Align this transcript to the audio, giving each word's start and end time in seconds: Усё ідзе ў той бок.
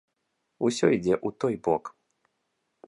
Усё 0.69 0.85
ідзе 0.97 1.13
ў 1.27 1.41
той 1.45 1.55
бок. 1.69 1.83